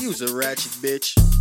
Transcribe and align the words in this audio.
You's 0.00 0.20
a 0.20 0.32
ratchet 0.32 0.70
bitch. 0.80 1.37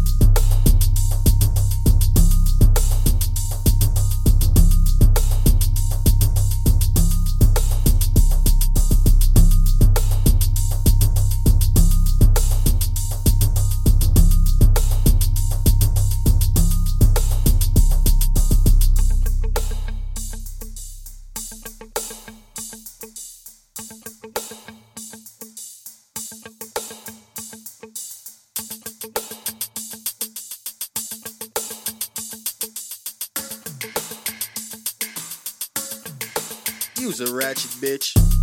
You's 37.00 37.20
a 37.22 37.32
ratchet 37.32 37.70
bitch. 37.80 38.37